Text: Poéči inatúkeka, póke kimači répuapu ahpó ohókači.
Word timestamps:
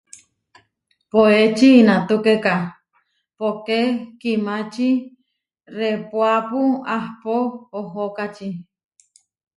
Poéči 1.11 1.67
inatúkeka, 1.81 2.55
póke 3.37 3.79
kimači 4.19 4.89
répuapu 5.77 6.61
ahpó 6.95 7.35
ohókači. 7.79 8.49